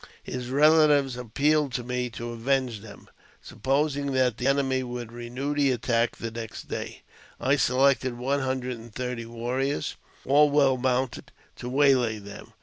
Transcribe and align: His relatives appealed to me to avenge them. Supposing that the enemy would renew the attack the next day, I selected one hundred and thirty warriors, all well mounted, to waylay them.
His 0.23 0.49
relatives 0.49 1.15
appealed 1.15 1.73
to 1.73 1.83
me 1.83 2.09
to 2.09 2.31
avenge 2.31 2.79
them. 2.79 3.07
Supposing 3.39 4.13
that 4.13 4.37
the 4.37 4.47
enemy 4.47 4.81
would 4.81 5.11
renew 5.11 5.53
the 5.53 5.69
attack 5.71 6.15
the 6.15 6.31
next 6.31 6.63
day, 6.67 7.03
I 7.39 7.55
selected 7.55 8.17
one 8.17 8.39
hundred 8.39 8.79
and 8.79 8.91
thirty 8.91 9.27
warriors, 9.27 9.97
all 10.25 10.49
well 10.49 10.75
mounted, 10.77 11.31
to 11.57 11.69
waylay 11.69 12.17
them. 12.17 12.51